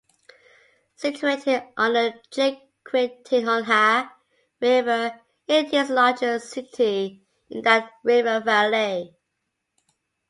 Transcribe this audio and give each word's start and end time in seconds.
Situated 0.95 1.61
on 1.77 1.93
the 1.93 2.15
Jequitinhonha 2.31 4.09
River 4.59 5.21
it 5.45 5.71
is 5.71 5.89
the 5.89 5.93
largest 5.93 6.49
city 6.49 7.27
in 7.51 7.61
that 7.61 7.91
river 8.01 8.39
valley. 8.39 9.15